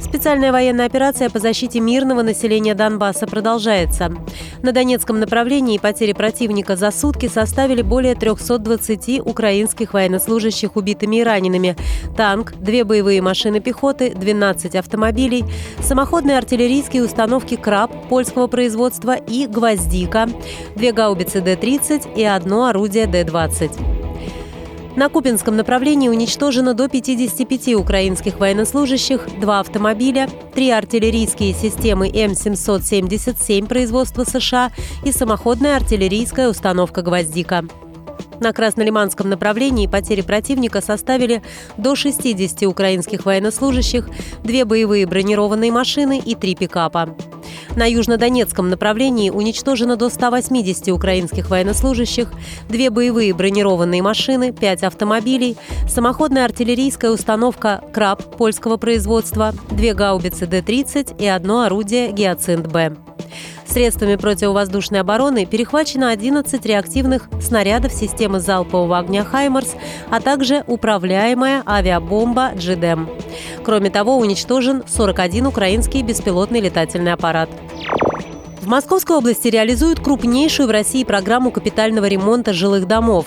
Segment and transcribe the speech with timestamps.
[0.00, 4.12] Специальная военная операция по защите мирного населения Донбасса продолжается.
[4.62, 11.76] На Донецком направлении потери противника за сутки составили более 320 украинских военнослужащих убитыми и ранеными.
[12.16, 15.44] Танк, две боевые машины пехоты, 12 автомобилей,
[15.80, 20.28] самоходные артиллерийские установки «Краб» польского производства и «Гвоздика»,
[20.76, 23.99] две гаубицы Д-30 и одно орудие Д-20.
[24.96, 34.24] На Купинском направлении уничтожено до 55 украинских военнослужащих, два автомобиля, три артиллерийские системы М777 производства
[34.24, 34.72] США
[35.04, 37.64] и самоходная артиллерийская установка «Гвоздика».
[38.40, 41.42] На Краснолиманском направлении потери противника составили
[41.76, 44.08] до 60 украинских военнослужащих,
[44.42, 47.14] две боевые бронированные машины и три пикапа.
[47.76, 52.32] На южнодонецком направлении уничтожено до 180 украинских военнослужащих,
[52.68, 55.56] две боевые бронированные машины, пять автомобилей,
[55.88, 62.96] самоходная артиллерийская установка «Краб» польского производства, две гаубицы Д-30 и одно орудие «Гиацинт-Б».
[63.70, 69.76] Средствами противовоздушной обороны перехвачено 11 реактивных снарядов системы залпового огня «Хаймарс»,
[70.10, 73.08] а также управляемая авиабомба «Джидем».
[73.64, 77.48] Кроме того, уничтожен 41 украинский беспилотный летательный аппарат.
[78.60, 83.26] В Московской области реализуют крупнейшую в России программу капитального ремонта жилых домов.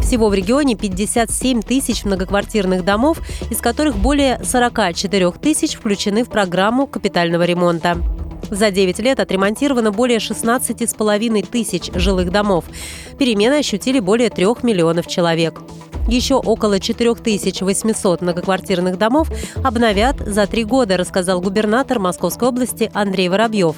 [0.00, 3.18] Всего в регионе 57 тысяч многоквартирных домов,
[3.50, 7.98] из которых более 44 тысяч включены в программу капитального ремонта.
[8.52, 12.66] За 9 лет отремонтировано более 16,5 тысяч жилых домов.
[13.18, 15.62] Перемены ощутили более 3 миллионов человек.
[16.06, 19.30] Еще около 4800 многоквартирных домов
[19.64, 23.76] обновят за три года, рассказал губернатор Московской области Андрей Воробьев.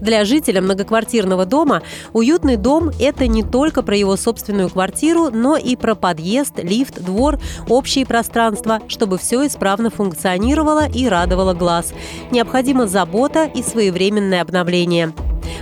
[0.00, 5.76] Для жителя многоквартирного дома уютный дом– это не только про его собственную квартиру, но и
[5.76, 11.92] про подъезд, лифт, двор, общие пространства, чтобы все исправно функционировало и радовало глаз.
[12.30, 15.12] Необходима забота и своевременное обновление.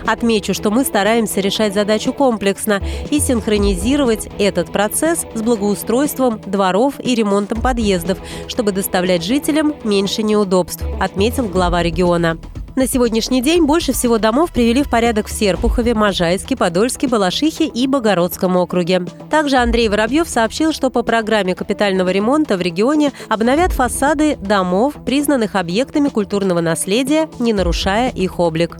[0.06, 7.14] Отмечу, что мы стараемся решать задачу комплексно и синхронизировать этот процесс с благоустройством дворов и
[7.14, 8.18] ремонтом подъездов,
[8.48, 12.38] чтобы доставлять жителям меньше неудобств, отметил глава региона.
[12.76, 17.86] На сегодняшний день больше всего домов привели в порядок в Серпухове, Можайске, Подольске, Балашихе и
[17.86, 19.06] Богородском округе.
[19.30, 25.54] Также Андрей Воробьев сообщил, что по программе капитального ремонта в регионе обновят фасады домов, признанных
[25.54, 28.76] объектами культурного наследия, не нарушая их облик.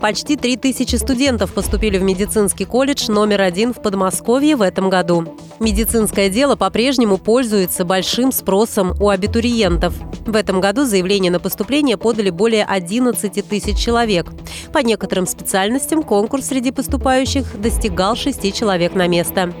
[0.00, 5.36] Почти 3000 студентов поступили в медицинский колледж номер один в Подмосковье в этом году.
[5.58, 9.92] Медицинское дело по-прежнему пользуется большим спросом у абитуриентов.
[10.24, 14.28] В этом году заявление на поступление подали более 11 тысяч человек.
[14.72, 19.52] По некоторым специальностям конкурс среди поступающих достигал 6 человек на место.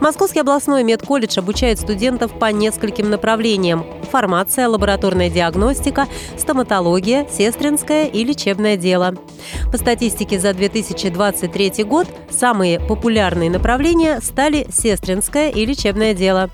[0.00, 6.06] Московский областной медколледж обучает студентов по нескольким направлениям– фармация, лабораторная диагностика,
[6.38, 9.14] стоматология, сестринское и лечебное дело.
[9.70, 16.50] По статистике за 2023 год самые популярные направления стали сестринское и лечебное дело.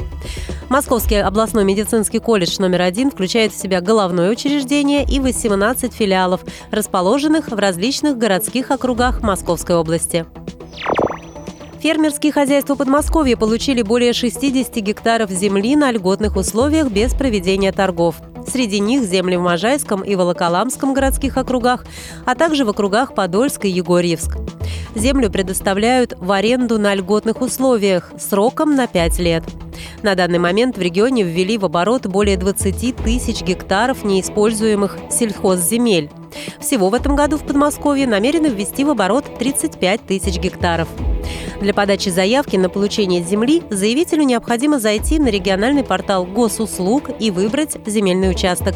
[0.69, 7.49] Московский областной медицинский колледж номер один включает в себя головное учреждение и 18 филиалов, расположенных
[7.49, 10.25] в различных городских округах Московской области.
[11.81, 18.17] Фермерские хозяйства Подмосковья получили более 60 гектаров земли на льготных условиях без проведения торгов.
[18.47, 21.85] Среди них земли в Можайском и Волоколамском городских округах,
[22.25, 24.37] а также в округах Подольск и Егорьевск.
[24.95, 29.45] Землю предоставляют в аренду на льготных условиях сроком на 5 лет.
[30.03, 36.11] На данный момент в регионе ввели в оборот более 20 тысяч гектаров неиспользуемых сельхозземель.
[36.61, 40.89] Всего в этом году в Подмосковье намерены ввести в оборот 35 тысяч гектаров.
[41.61, 47.77] Для подачи заявки на получение земли заявителю необходимо зайти на региональный портал госуслуг и выбрать
[47.87, 48.75] земельный участок.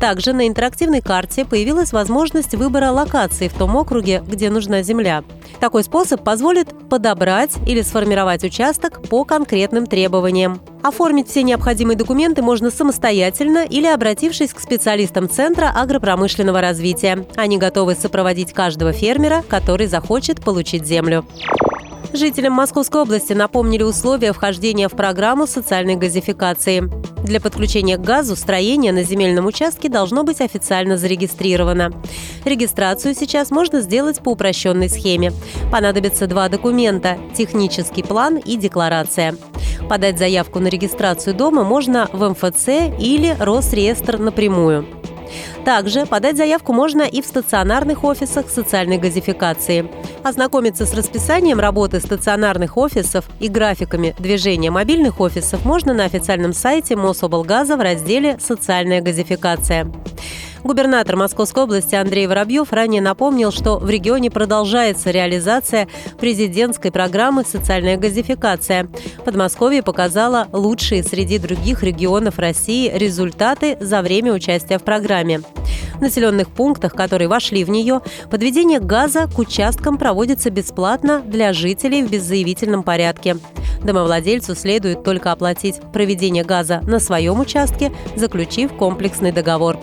[0.00, 5.24] Также на интерактивной карте появилась возможность выбора локации в том округе, где нужна земля.
[5.60, 10.60] Такой способ позволит подобрать или сформировать участок по конкретным требованиям.
[10.82, 17.26] Оформить все необходимые документы можно самостоятельно или обратившись к специалистам Центра агропромышленного развития.
[17.36, 21.24] Они готовы сопроводить каждого фермера, который захочет получить землю.
[22.14, 26.88] Жителям Московской области напомнили условия вхождения в программу социальной газификации.
[27.24, 31.90] Для подключения к газу строение на земельном участке должно быть официально зарегистрировано.
[32.44, 35.32] Регистрацию сейчас можно сделать по упрощенной схеме.
[35.72, 39.34] Понадобится два документа– технический план и декларация.
[39.88, 44.86] Подать заявку на регистрацию дома можно в МФЦ или Росреестр напрямую.
[45.64, 49.90] Также подать заявку можно и в стационарных офисах социальной газификации.
[50.22, 56.96] Ознакомиться с расписанием работы стационарных офисов и графиками движения мобильных офисов можно на официальном сайте
[56.96, 59.90] Мособлгаза в разделе «Социальная газификация».
[60.64, 65.88] Губернатор Московской области Андрей Воробьев ранее напомнил, что в регионе продолжается реализация
[66.18, 68.88] президентской программы «Социальная газификация».
[69.26, 75.42] Подмосковье показало лучшие среди других регионов России результаты за время участия в программе.
[75.96, 78.00] В населенных пунктах, которые вошли в нее,
[78.30, 83.36] подведение газа к участкам проводится бесплатно для жителей в беззаявительном порядке.
[83.82, 89.78] Домовладельцу следует только оплатить проведение газа на своем участке, заключив комплексный договор.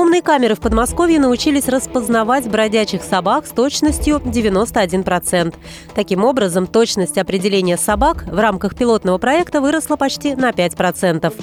[0.00, 5.54] Умные камеры в Подмосковье научились распознавать бродячих собак с точностью 91%.
[5.94, 11.34] Таким образом, точность определения собак в рамках пилотного проекта выросла почти на 5%.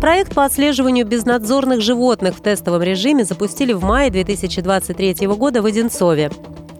[0.00, 6.30] Проект по отслеживанию безнадзорных животных в тестовом режиме запустили в мае 2023 года в Одинцове.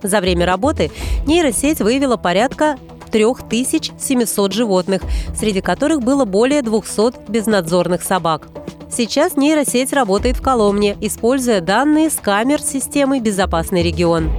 [0.02, 0.90] За время работы
[1.26, 2.78] нейросеть выявила порядка
[3.10, 5.02] 3700 животных,
[5.36, 8.48] среди которых было более 200 безнадзорных собак.
[8.94, 14.30] Сейчас нейросеть работает в Коломне, используя данные с камер системы «Безопасный регион».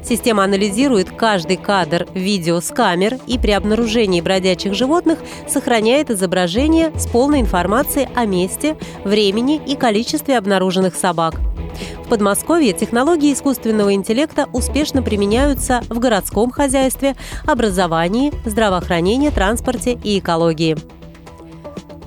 [0.00, 5.18] Система анализирует каждый кадр видео с камер и при обнаружении бродячих животных
[5.48, 11.40] сохраняет изображение с полной информацией о месте, времени и количестве обнаруженных собак.
[12.04, 20.76] В Подмосковье технологии искусственного интеллекта успешно применяются в городском хозяйстве, образовании, здравоохранении, транспорте и экологии.